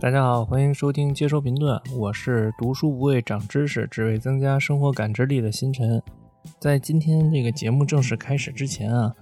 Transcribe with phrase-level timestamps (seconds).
[0.00, 6.00] 大家好，欢迎收听接收评论，我是读书不为长知识，只为增加生活感知力的星辰。
[6.60, 9.14] 在今天这个节目正式开始之前啊，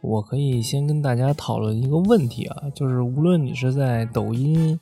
[0.00, 4.78] 我可以先跟大家讨论一个问题啊，就是无论你是在抖音、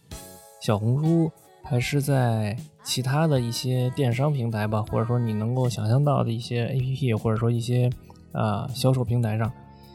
[0.60, 1.30] 小红书，
[1.64, 7.90] 还是在其他的一些电商平台吧，或者说你能够想象到的一些 APP，或者说一些
[8.32, 9.50] 啊销售平台上，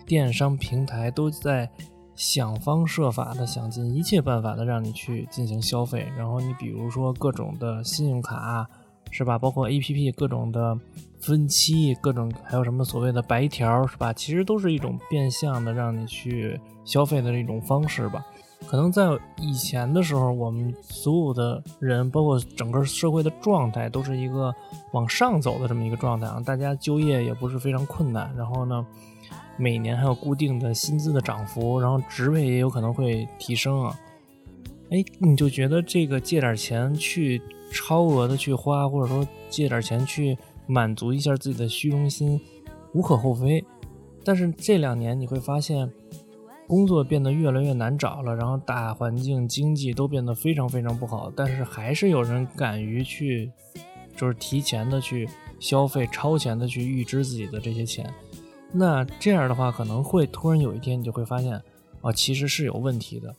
[0.05, 1.69] 电商平台都在。
[2.15, 8.67] 想方设法的，想尽一切办法的让你去进行消费，然后你比如说各种的信用卡，
[9.09, 9.39] 是吧？
[9.39, 10.77] 包括 A P P 各种的
[11.21, 14.11] 分期，各种还有什么所谓的白条，是吧？
[14.11, 18.21] 其实都是一种变相的让你去消费的一种方式吧。
[18.67, 24.53] 可能在以前的时候，我们所有的人，包括整个社会的状态，都是一个
[24.91, 26.41] 往上走的这么一个状态啊。
[26.45, 28.85] 大家就业也不是非常困难，然后呢？
[29.61, 33.93] 每年还有固定的薪资的涨幅，然后职位也有可能会提升啊。
[34.89, 42.39] 哎，你就觉得这个借点钱去超额的去花，或者说借点钱去满足一下自己的虚荣心，
[42.93, 43.61] 无可厚非。
[44.23, 45.91] 但是这两年你会发现，
[46.69, 53.51] 工作变得越来越难找了，然后大环境经济都变得非常非常不好，但是还是有人敢于去，
[54.15, 55.27] 就是提前的去
[55.59, 58.13] 消费，超前的去预支自己的这些钱。
[58.71, 61.59] 那这样的话，可能会突然有一天，你就会发现，
[62.01, 63.35] 啊，其实是有问题的。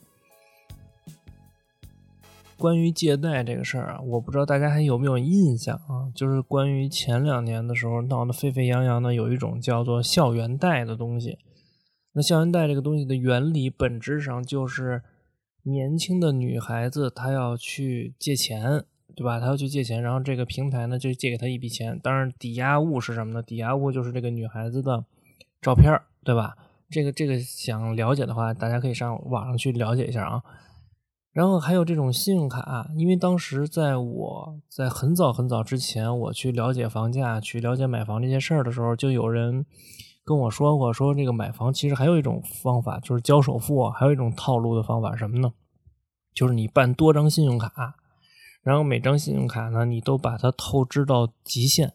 [2.57, 6.11] 关于借贷这个事儿啊，我不知道大家还有没有印象啊？
[6.13, 11.37] 就是关于前两年的时候闹得沸沸扬扬的，有一种叫做校园贷的东西。
[12.13, 15.01] 那校园贷这个东西的原理本质上就是
[15.63, 18.83] 年轻的女孩子她要去借钱，
[19.15, 19.39] 对吧？
[19.39, 21.99] 她要去借钱，然后这个平台呢就借给她一笔钱。
[21.99, 23.41] 当然，抵押物是什么呢？
[23.41, 25.05] 抵押物就是这个女孩子的。
[25.61, 26.57] 照片对吧？
[26.89, 30.41] 这个这个想了解的话，大家可以上网上去了解一下啊。
[31.31, 39.63] 然后还有这种信用卡，因为当时在我在很早很早之前，我去了解房价、去了解买房这些事儿的时候，就有人
[40.23, 45.51] 跟我说过，说这个买房其实还有一种方法，就是交首付，还有一种套路的方法什么呢？
[46.33, 47.95] 就是你办多张信用卡，
[48.63, 51.93] 然后每张信用卡呢，你都把它透支到极限。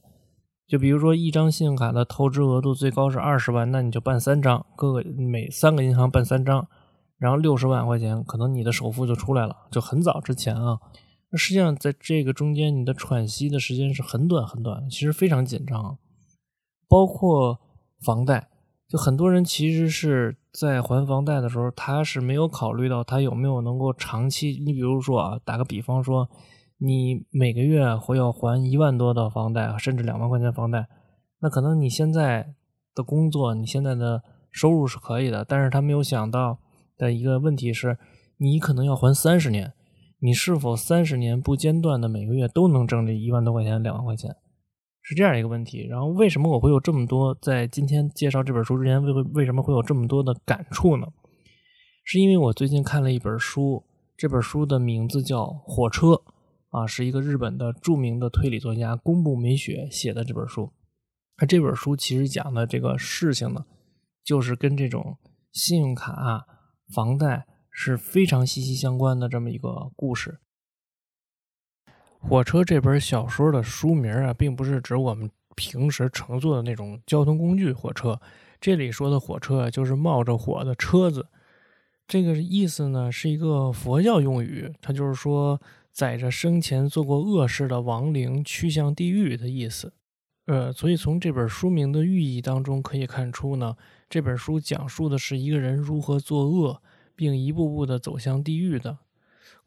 [0.66, 6.66] 就比如说，一张信用卡的透支额度最高是二十万，那你就办三张，各个每三个银行办三张，
[7.18, 9.56] 然后六十万块钱，可能你的首付就出来了。
[9.70, 10.80] 就很早之前啊，
[11.30, 15.96] 那实际上在这个中间，你的喘息的时间是很短很短，其实非常紧张。
[16.88, 17.60] 包括
[18.04, 18.48] 房贷，
[18.88, 24.62] 就很多人其实是在还房贷的时候，他是没有考虑到他有没有能够长期。
[24.64, 26.28] 你比如说啊，打个比方说。
[26.78, 30.86] 你每个月会要还一万多的房贷，甚至两万块钱房贷，
[31.40, 32.52] 那可能你现在
[32.94, 36.58] 的工作，你现在的收入是可以的，但是他没有想到
[36.98, 37.96] 的一个问题是，
[38.36, 39.72] 你可能要还三十年，
[40.18, 44.36] 你是否三十年不间断的每个月都能挣这一万多块钱、两万块钱，
[45.06, 45.86] 是这样一个问题。
[45.86, 51.06] 然后为什么我会有这么多在今天介绍这本书之前，为为什么会有这么多的感触呢？
[52.04, 53.84] 是因为我最近看了一本书，
[54.16, 56.08] 这本书的名字叫《火车》。
[56.70, 60.70] 啊，是一个日本的著名的推理作家宫部美雪写的这本书。
[61.40, 63.64] 那这本书其实讲的这个事情呢，
[64.22, 65.16] 就是跟这种
[65.52, 66.44] 信用卡、
[66.92, 70.38] 房贷是非常息息相关的这么一个故事。
[72.28, 78.20] 火车这本小说的书名啊，并不是指我们平时乘坐的那种交通工具火车，
[78.60, 81.28] 这里说的火车就是冒着火的车子。
[82.08, 85.60] 这个意思呢，是一个佛教用语，它就是说。
[85.92, 89.94] 载着生前做过恶事的亡灵去向地狱的意思，
[90.44, 93.74] 呃，所以从这本书名的寓意当中可以看出呢，
[94.10, 96.82] 这本书讲述的是一个人如何作恶，
[97.14, 98.98] 并一步步的走向地狱的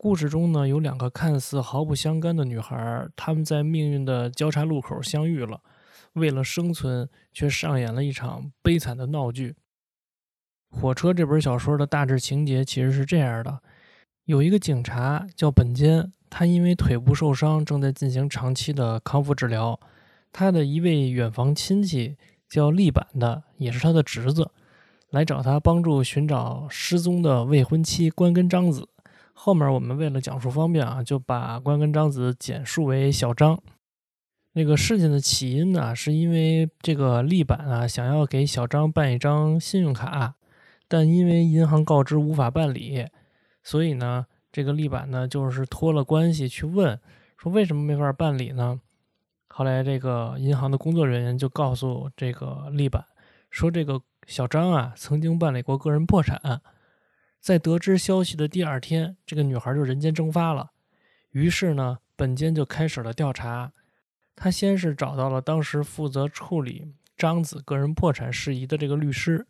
[0.01, 5.59] 故事中呢，有两个看似毫不相干的女孩，她们在命运的交叉路口相遇了，
[6.13, 9.57] 为了生存却上演了一场悲惨的闹剧。
[10.69, 13.59] 火车这本小说的大致情节其实是这样的：
[14.23, 16.13] 有一个警察叫本间。
[16.29, 19.77] 他因为腿部受伤，正在进行长期的康复治疗。
[20.31, 22.15] 他的一位远房亲戚
[22.47, 24.49] 叫立板的，也是他的侄子，
[25.09, 28.87] 来找他帮助寻找失踪的未婚妻关根章子。
[29.41, 33.57] 后面我们为了讲述方便啊，就把关根章子简述为小张。
[34.51, 40.35] 那个事情的起因呢，是因为这个立板啊想要给小张办一张信用卡，
[40.89, 43.07] 但因为银行告知无法办理，
[43.63, 44.25] 所以呢。
[44.51, 46.99] 这个立板呢，就是托了关系去问，
[47.37, 48.81] 说为什么没法办理呢？
[49.47, 53.05] 后来这个银行的工作人员就告诉这个立板，
[53.51, 56.41] 说这个小张啊，曾经办理过个人破产，
[57.39, 60.71] 在得知消息的第二天，这个女孩就人间蒸发了。
[61.31, 63.71] 于是呢，本间就开始了调查。
[64.35, 69.45] 他先是找到了当时负责处理张子个人破产事宜的这个律师，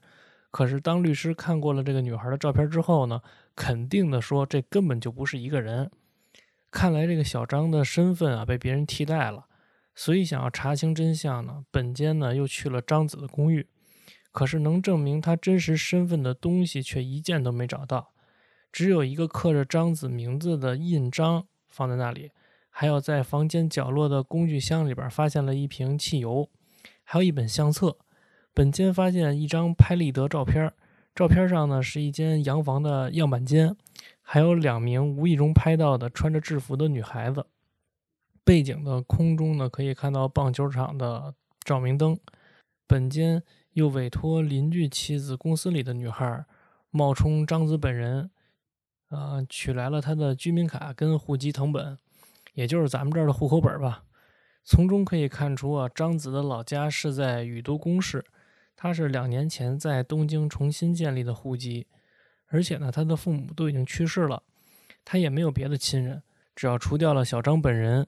[0.50, 3.22] 可是当律师看过了这个女孩的照片之后呢，
[3.56, 5.92] 肯定的说这根本就不是一个人。
[6.72, 9.46] 看来这个小张的身份啊被别人替代了，
[9.96, 13.68] 所以想要查清真相呢，本间呢又去了张子的公寓，
[14.32, 18.14] 可是能证明他真实身份的东西却一件都没找到，
[18.72, 22.32] 只有一个刻着张子名字的印章放在那里。
[22.72, 26.50] 还有在房间角落的工具箱里边发现了一瓶汽油，
[27.04, 27.98] 还有一本相册。
[28.54, 30.72] 本间发现一张拍立得照片，
[31.14, 33.76] 照片上呢是一间洋房的样板间，
[34.22, 37.48] 还有两名无意中拍到的穿着制服的女孩子。
[38.46, 41.34] 背景的空中呢可以看到棒球场的
[41.66, 42.18] 照明灯。
[42.88, 43.44] 本间
[43.80, 46.46] 又委托邻居妻子公司里的女孩
[46.92, 48.30] 冒充张子本人，
[49.10, 51.98] 呃，取来了他的居民卡跟户籍成本。
[52.54, 54.04] 也就是咱们这儿的户口本吧，
[54.66, 58.26] 从中可以看出啊，张子的老家是在宇都宫市，
[58.76, 61.88] 他是两年前在东京重新建立的户籍，
[62.48, 64.44] 而且呢，他的父母都已经去世了，
[65.06, 66.22] 他也没有别的亲人，
[66.54, 68.06] 只要除掉了小张本人，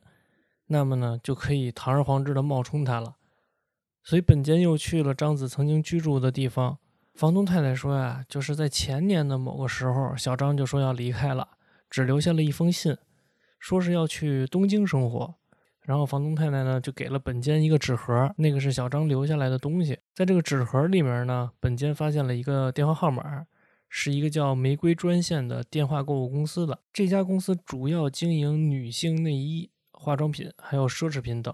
[0.67, 3.15] 那么呢，就可以堂而皇之的冒充他了。
[4.03, 6.77] 所以本间又去了张子曾经居住的地方，
[7.13, 11.47] 房东太太说呀，就是在前年的某个时候，小张就说要离开了，
[11.89, 12.97] 只留下了一封信。
[13.59, 15.35] 说是要去东京生活，
[15.81, 19.99] 然后房东太太呢就给了本间一个纸盒，那个是小张留下来的东西。
[20.15, 23.45] 在这个纸盒里面呢，本间发现了一个电话号码，
[23.87, 26.79] 是一个叫玫瑰专线的电话购物公司的。
[26.91, 31.53] 这家公司主要经营女性内衣、化妆品还有奢侈品等。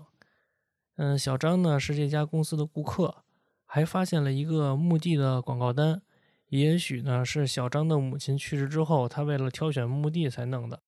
[0.97, 3.23] 嗯，小张呢是这家公司的顾客，
[3.65, 6.01] 还发现了一个墓地的广告单，
[6.49, 10.81] 也许呢是小张的母亲去世之后，他为了挑选墓地才弄的。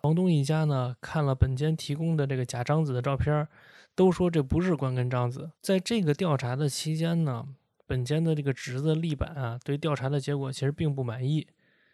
[0.00, 3.46] 房东一家呢看了本间提供的这个假章子的照片，
[3.94, 5.52] 都说这不是关根章子。
[5.60, 7.46] 在这个调查的期间呢，
[7.86, 11.46] 本间的这个侄子立板啊，对调查的结果其实并不满意，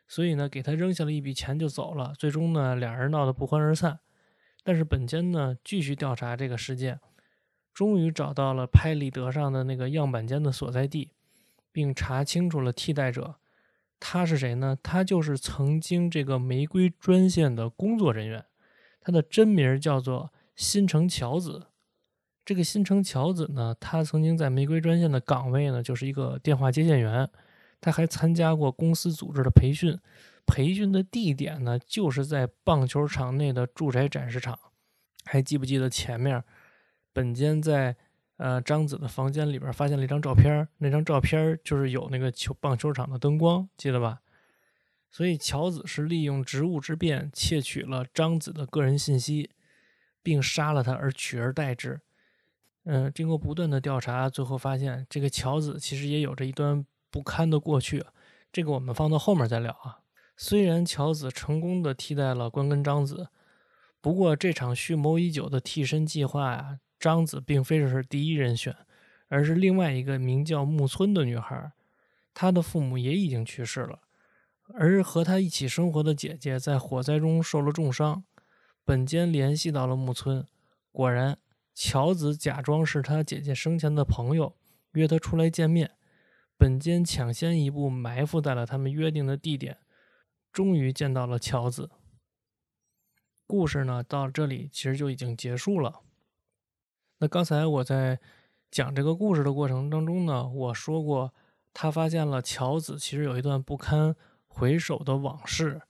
[0.07, 2.15] 所以呢给他扔下了一笔钱就走了。
[2.19, 3.99] 最终呢两人闹得不欢而散。
[4.65, 6.99] 但是本间呢继续调查这个事件，
[7.79, 11.13] 终于找到了拍立得上的那个样板间的所在地，
[11.71, 13.37] 并查清楚了替代者。
[14.01, 14.77] 他是谁呢？
[14.83, 18.45] 他就是曾经这个玫瑰专线的工作人员，
[19.01, 21.69] 他的真名叫做新城乔子。
[22.45, 27.31] 这个新城乔子呢，他曾经在玫瑰专线的岗位呢，就是一个电话接线员。
[27.81, 29.97] 他还参加过公司组织的培训，
[30.45, 34.59] 培训的地点呢，就是在棒球场内的住宅展示场。
[35.25, 36.43] 还记不记得前面
[37.13, 37.97] 本间在？
[38.41, 44.21] 呃，张子的房间里边发现了一张照片，那张照片就是有那个球棒球场的灯光，记得吧？
[45.11, 49.51] 所以乔子是利用职务之便窃取了张子的个人信息，
[50.23, 52.01] 并杀了他而取而代之。
[52.85, 58.05] 嗯，经过不断的调查，最后发现这个乔子其实也有着一段不堪的过去，
[58.53, 59.99] 这个我们放到后面再聊啊。
[60.37, 63.31] 虽然乔子成功的替代了关根张子，
[64.01, 66.79] 不过这场蓄谋已久的替身计划呀。
[66.99, 68.75] 张子并非是第一人选，
[69.29, 71.73] 而是另外一个名叫木村的女孩，
[72.35, 74.01] 她的父母也已经去世了，
[74.75, 78.25] 而和她一起生活的姐姐在火灾中受了重伤。
[78.85, 80.47] 本间联系到了木村，
[80.91, 81.39] 果然，
[81.75, 84.57] 乔子假装是他姐姐生前的朋友，
[84.93, 85.93] 约她出来见面。
[86.57, 89.79] 本间抢先一步埋伏在了他们约定的地点，
[90.51, 91.91] 终于见到了乔子。
[93.47, 96.01] 故事呢，到这里其实就已经结束了。
[97.21, 98.19] 那刚才我在
[98.71, 101.33] 讲这个故事的过程当中呢，我说过，
[101.75, 104.15] 他发现了乔子其实有一段不堪
[104.47, 105.83] 回首的往事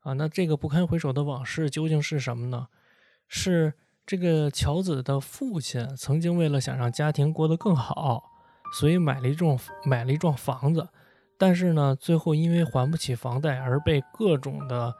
[0.00, 0.12] 啊。
[0.12, 2.68] 那这个不堪回首的往事究竟是什么呢？
[3.26, 3.72] 是
[4.04, 8.24] 这个乔子的父亲曾经为了想让家庭过得更好，
[8.78, 10.88] 所以买了一幢买了一幢房子，
[11.38, 14.94] 但是呢，最后因为还不起房贷而被各种的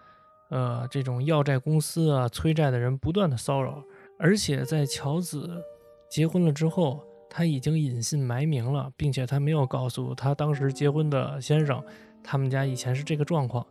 [0.49, 3.85] 呃这种要债公司啊催债的人不断的骚扰。
[4.19, 5.63] 而且在乔子
[6.09, 11.83] 结婚了之后，他已经隐姓埋名了，并且他没有告诉他当时结婚的先生，
[12.23, 13.67] 他们家以前是这个状况。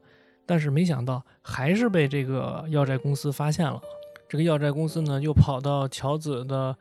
[0.46, 3.82] 但是没想到，还是被这个要债公司发现了。
[4.30, 6.78] 这个要债公司呢，又跑到乔子的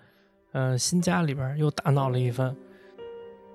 [0.53, 2.55] 呃新家里边，又大闹了一番。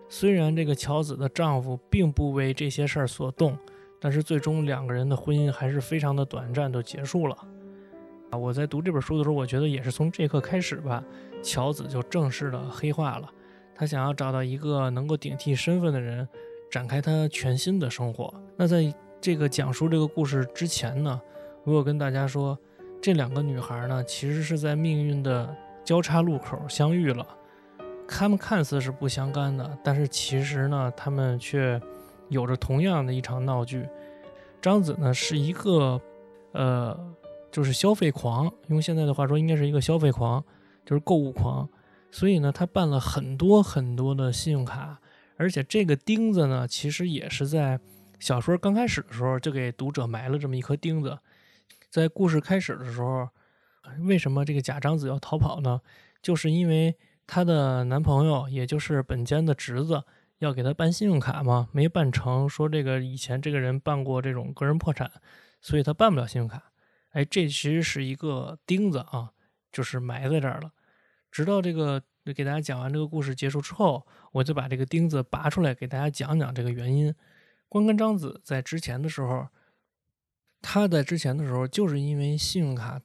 [0.08, 3.56] 虽然这个乔子的丈夫并不为这些事儿所动，
[4.00, 7.38] 但是最终两个人的婚姻还是非常的短暂，就结束了。
[8.30, 11.04] 啊，我在读这本书的时候，我觉得也是从这一刻开始吧，
[11.42, 13.30] 乔子就正式的黑化了。
[13.74, 16.28] 他想要找到一个能够顶替身份的人，
[16.70, 18.34] 展开他全新的生活。
[18.56, 21.20] 那在这个讲述这个故事之前呢，
[21.64, 22.58] 我有跟大家说，
[23.02, 27.26] 这两个女孩呢，其实是在命运的交叉路口相遇了。
[28.08, 31.80] 他们看似是不相干的，但是其实呢，他们却
[32.28, 33.88] 有着同样的一场闹剧。
[34.62, 36.02] 张子呢是一个，
[36.52, 37.00] 呃，
[37.52, 40.44] 就是消费狂，用现在的话说，应该是一个消费狂，
[40.86, 41.68] 就是购物狂。
[42.12, 45.00] 所以呢，他办了很多很多的信用卡，
[45.38, 47.80] 而且这个钉子呢，其实也是在
[48.20, 51.18] 小说刚开始的时候就给读者埋了这么一颗钉子。
[51.90, 53.30] 在故事开始的时候，
[54.02, 55.82] 为什么这个假张子要逃跑呢？
[56.22, 56.96] 就是因为。
[57.32, 60.02] 她的男朋友，也就是本间的侄子，
[60.40, 62.50] 要给她办信用卡嘛，没办成。
[62.50, 65.12] 说这个以前这个人办过这种个人破产，
[65.62, 66.69] 所以他办不了信用卡。
[67.12, 69.32] 哎，这其实是一个钉子啊，
[69.72, 70.72] 就是埋在这儿了。
[71.32, 72.02] 直到这个
[72.36, 77.14] 给大家讲完这个故事结束之后，我就把这个钉子拔出来给大家讲讲这个原因。
[77.68, 79.48] 关根章子在之前的时候，
[80.62, 83.02] 他在之前的时候就是因为信用卡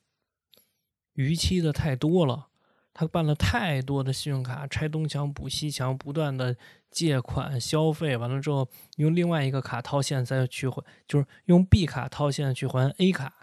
[1.15, 2.49] 逾期的太多了。
[2.97, 6.57] 他办了太多的信用卡，拆东墙补西墙，不断的
[6.93, 8.69] 借款消费，完了之后
[8.99, 13.35] 用另外一个卡套现再去还，就是用 B 卡套现去还 A 卡，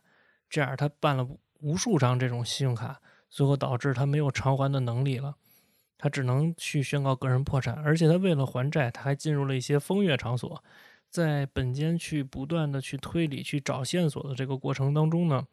[0.51, 1.27] 这样他办了
[1.61, 5.35] 无数张这种信用卡，最后导致他没有偿还的能力了，
[5.97, 10.63] 他只能去宣告个人破产，而且他为了还债，他还进入了一些风月场所，
[11.09, 15.47] 在本间去不断的去推理、去找线索的这个过程当中呢。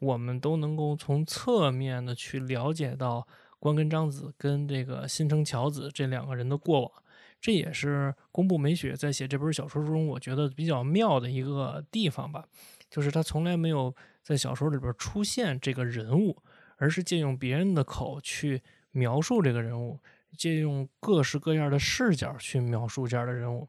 [0.00, 3.26] 我们都能够从侧面的去了解到
[3.58, 6.92] 关根章子跟这个新城乔子这两个人的过往，
[7.40, 12.44] 这也是宫部美雪在写这本小说中我觉得比较妙的一个地方吧，
[12.90, 16.42] 就是他从来没有在小说里边出现这个人物，
[16.76, 19.98] 而是借用别人的口去描述这个人物，
[20.36, 23.68] 借用各式各样的视角去描述这样的人物，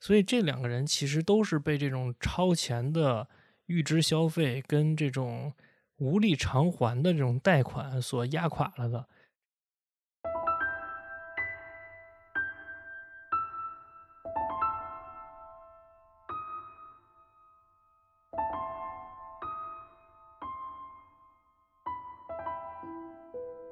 [0.00, 3.28] 所以这两个人其实都是被这种超前的。
[3.68, 5.52] 预支消费跟这种
[5.98, 9.06] 无力偿还的这种贷款所压垮了的。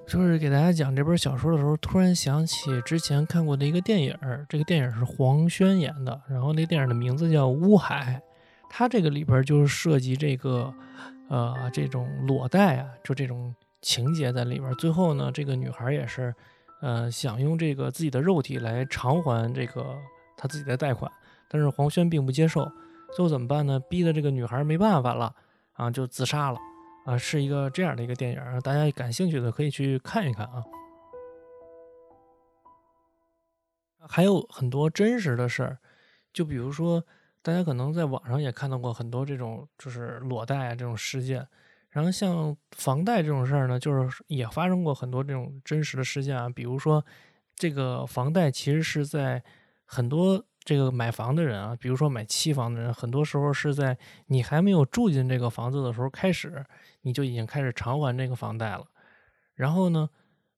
[0.06, 4.16] 就是给大家讲这本小说的时候，突然想起之前看过的一个电影，
[4.48, 8.22] 这个电影是黄轩演的，然后那电影的名字叫《乌海》。
[8.70, 10.72] 他这个里边就是涉及这个，
[11.28, 14.72] 呃，这种裸贷啊，就这种情节在里边。
[14.74, 16.32] 最后呢，这个女孩也是，
[16.82, 19.96] 呃，想用这个自己的肉体来偿还这个
[20.36, 21.10] 她自己的贷款，
[21.48, 22.70] 但是黄轩并不接受。
[23.14, 23.80] 最后怎么办呢？
[23.88, 25.32] 逼得这个女孩没办法了，
[25.72, 26.58] 啊，就自杀了。
[27.06, 30.62] 啊，是一个这样的一个电影，大家感兴趣的可以去看一看啊。
[34.00, 35.78] 还有很多真实的事儿，
[36.32, 37.02] 就比如说。
[37.42, 41.46] 大家可能在网上也看到过很多这种就是裸贷这种事件，
[41.90, 46.48] 然后像房贷这种事儿呢，就是也发生过很多这种真实的事件啊。
[46.48, 47.06] 比如说，
[47.54, 49.40] 这个房贷其实是在
[49.84, 53.96] 很多这个买房的人啊，比如说买期房的人，很多时候是在
[54.26, 56.66] 你还没有住进这个房子的时候开始，
[57.02, 58.84] 你就已经开始偿还这个房贷了。
[59.54, 60.10] 然后呢，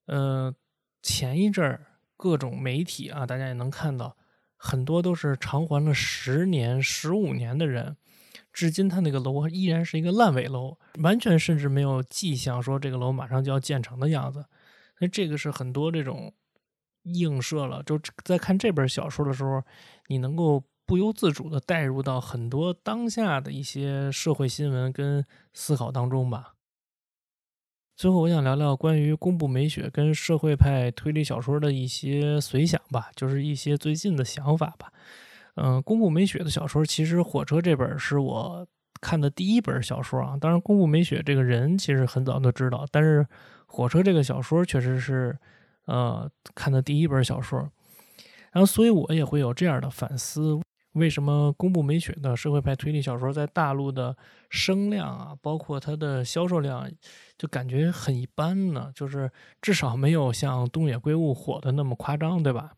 [0.06, 0.54] 呃，
[1.02, 1.86] 前一阵儿
[2.16, 4.16] 各种媒体啊，大家也能看到。
[4.60, 7.96] 很多都是偿还了十年、十五年的人，
[8.52, 14.44] 至今他那个楼依然是一个烂尾楼，完全甚至没有迹象说这个楼马上就要建成的样子。
[14.98, 16.34] 那这个是很多这种
[17.04, 19.62] 映射了，就在看这本小说的时候，
[20.08, 25.24] 你能够不由自主的带入到很多当下的一些社会新闻跟
[25.54, 26.54] 思考当中吧。
[27.96, 34.92] 最后，我想聊聊关于宫部美雪跟社会派推理小说的一些随想吧，就是一些最近的想法吧。
[35.56, 38.64] 嗯，宫部美雪的小说，其实《火车》这本是我
[39.00, 40.36] 看的第一本小说啊。
[40.40, 43.24] 当然，宫部美雪这个人其实很早就知道，但是
[43.66, 45.36] 《火车》这个小说确实是
[45.86, 47.68] 呃看的第一本小说。
[48.58, 50.58] 然后，所以我也会有这样的反思。
[50.94, 54.16] 为什么宫部美雪的社会派推理小说在大陆的
[54.50, 56.90] 声量啊，包括它的销售量，
[57.36, 58.90] 就感觉很一般呢？
[58.96, 59.30] 就是
[59.62, 62.72] 至少没有像东野圭吾火的那么夸张，对吧？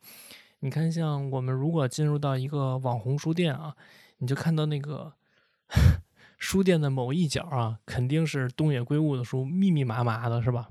[0.59, 3.75] 你看，像我们如果进入到一个网红书店啊，
[4.19, 5.15] 你就看到那个
[6.37, 10.69] 书店的某一角啊，肯定是东野圭吾的书，密密麻麻的，是吧？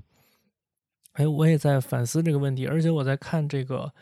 [1.14, 3.92] 哎，我也在反思这个问题，而且我在看这个。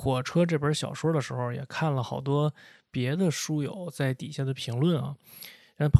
[0.00, 2.54] 火车这本小说的时候，也看了好多
[2.88, 5.16] 别的书友在底下的评论啊，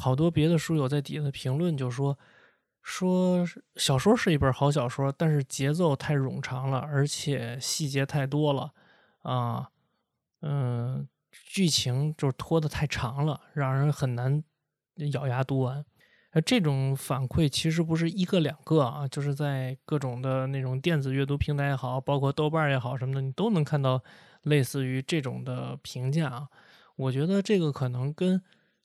[0.00, 2.16] 好多别的书友在底下的评论就说
[2.80, 8.72] 说小说是一本好小说，但是节奏太冗长了，而且细节太多了
[9.22, 9.68] 啊，
[10.42, 14.44] 嗯，剧情就是拖得太长了，让人很难
[15.12, 15.84] 咬牙读完。
[16.40, 24.02] 这种反馈其实不是一个两个啊，就是在各种的那种电子阅读平台也好，包括豆瓣也好什么的，你都能看到
[24.42, 26.48] 类似于这种的评价啊。
[26.96, 28.42] 我觉得这个可能跟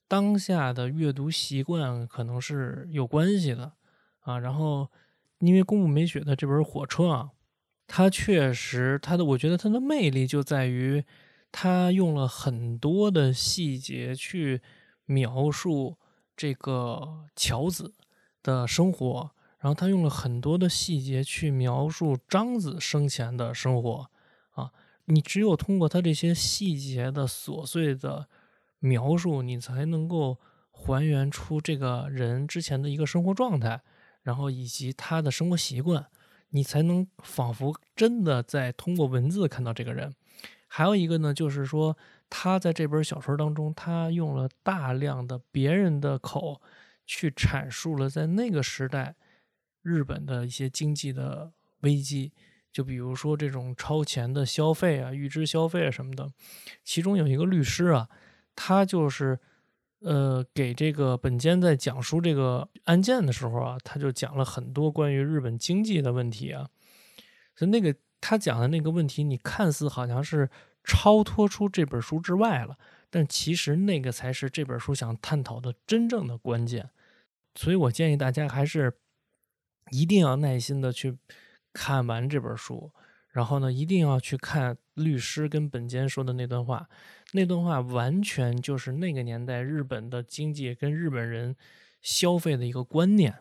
[0.07, 3.73] 当下的阅读习惯可能是有关系的
[4.19, 4.39] 啊。
[4.39, 4.89] 然后，
[5.39, 7.31] 因为宫部美雪的这本《火车》啊，
[7.87, 11.03] 它确实它的，我觉得它的魅力就在于
[11.51, 14.61] 它用了很多的细节去
[15.05, 15.97] 描述。
[16.35, 17.93] 这个乔子
[18.41, 24.09] 的生活，然后他用了很多的细节去描述张子生前的生活
[24.51, 24.71] 啊。
[25.05, 28.27] 你只有通过他这些细节的琐碎的
[28.79, 30.39] 描述，你才能够
[30.71, 33.81] 还原出这个人之前的一个生活状态，
[34.21, 36.07] 然后以及他的生活习惯，
[36.49, 40.13] 你才能仿佛真的在通过文字看到这个人。
[40.73, 41.95] 还有一个呢，就是说。
[42.35, 46.59] 他在这本小说当中，他用了大量的别人的口
[47.05, 49.15] 去阐述了在那个时代
[49.83, 52.33] 日本的一些经济的危机，
[52.71, 56.27] 就比如说这种超前的消费啊、预支消费啊什么的。
[56.83, 58.09] 其中有一个律师啊，
[58.55, 59.39] 他就是
[59.99, 66.67] 呃给这个本间在讲述这个案件的时候啊，他就讲了很多关于日本经济的问题啊。
[67.55, 70.49] 所以那个他讲的那个问题，你看似好像是。
[70.85, 72.77] 超脱出这本书之外了，
[73.09, 76.89] 但其实那个才是这本书想探讨的真正的关键。
[77.55, 78.93] 所以我建议大家还是
[79.91, 81.17] 一定要耐心的去
[81.71, 82.91] 看完这本书，
[83.29, 86.89] 然后呢，一定要去看律师跟本间说的那段话。
[87.31, 91.55] 那段话完全就是那个年代日本的经济跟日本人
[92.01, 93.33] 消费的一个观念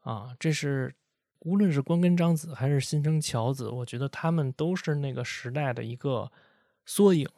[0.00, 0.94] 啊，这是
[1.40, 6.30] 无论是关根章子还是新生乔子，我觉得他们都是那个时代的一个。
[6.90, 7.28] 缩影。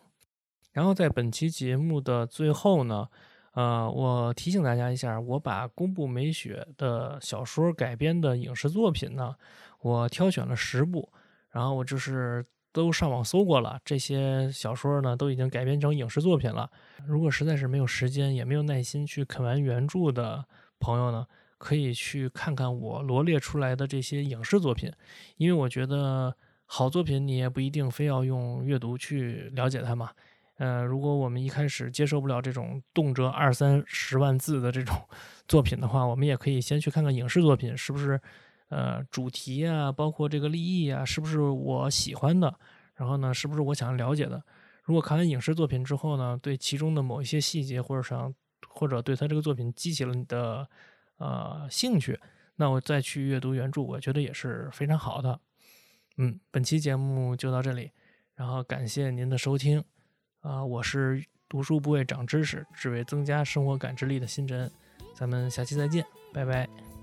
[0.71, 3.09] 然后在本期节目的最后呢，
[3.55, 9.35] 呃，我提醒大家一下，我把宫部美雪的小说改编的影视作品呢，
[9.81, 11.13] 我挑选了十部，
[11.51, 16.71] 然后我就是都上网搜过了，这些小说呢都已经改编成影视作品了。
[17.05, 20.45] 如果实在是没有时间，也没有耐心去啃完原著的
[20.79, 21.27] 朋友呢，
[21.61, 24.91] 可以去看看我罗列出来的这些影视作品，
[25.37, 26.35] 因为我觉得。
[26.73, 30.11] 好作品，你也不一定非要用阅读去了解它嘛。
[30.59, 34.95] 呃，如果我们一开始接受不了这种动辄二三十万字的这种
[35.49, 38.21] 作品的话，我们也可以先去看看影视作品，是不是？
[38.69, 42.55] 呃，主题啊，包括这个立意啊，是不是我喜欢的？
[42.95, 44.41] 然后呢，是不是我想了解的？
[44.85, 48.33] 如果看完影视作品之后呢，对其中的某一些细节或者想，
[48.69, 50.69] 或者对他这个作品激起了你的
[51.21, 52.19] 呃兴趣，
[52.57, 55.39] 那我再去阅读原著，我觉得也是非常好的。
[56.17, 57.93] 嗯，本期节目就到这里，
[58.35, 59.85] 然后感谢您的收听，
[60.41, 64.71] 啊，我是读书不为长知识，只为增加生活感知力的新真，
[65.15, 67.00] 咱们下期再见，拜拜。